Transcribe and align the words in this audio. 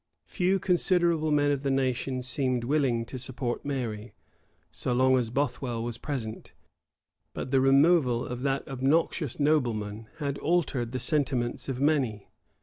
Few 0.25 0.57
considerable 0.57 1.29
men 1.29 1.51
of 1.51 1.61
the 1.61 1.69
nation 1.69 2.23
seemed 2.23 2.63
willing 2.63 3.05
to 3.05 3.19
support 3.19 3.63
Mary, 3.63 4.13
so 4.71 4.93
long 4.93 5.15
as 5.15 5.29
Bothwell 5.29 5.83
was 5.83 5.99
present; 5.99 6.53
but 7.35 7.51
the 7.51 7.61
removal 7.61 8.25
of 8.25 8.41
that 8.41 8.67
obnoxious 8.67 9.39
nobleman 9.39 10.07
had 10.17 10.39
altered 10.39 10.91
the 10.91 10.99
sentiments 10.99 11.69
of 11.69 11.79
many. 11.79 12.31